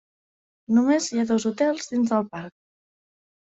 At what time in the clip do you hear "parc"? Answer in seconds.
2.35-2.53